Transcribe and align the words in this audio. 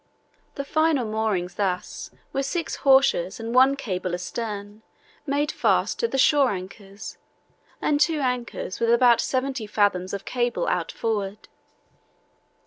The 0.55 0.65
final 0.65 1.05
moorings 1.05 1.53
thus 1.53 2.09
were 2.33 2.41
six 2.41 2.77
hawsers 2.77 3.39
and 3.39 3.53
one 3.53 3.75
cable 3.75 4.15
astern, 4.15 4.81
made 5.27 5.51
fast 5.51 5.99
to 5.99 6.07
the 6.07 6.17
shore 6.17 6.49
anchors, 6.49 7.19
and 7.83 7.99
two 8.01 8.19
anchors 8.19 8.79
with 8.79 8.91
about 8.91 9.21
seventy 9.21 9.67
fathoms 9.67 10.11
of 10.15 10.25
cable 10.25 10.67
out 10.67 10.91
forward. 10.91 11.47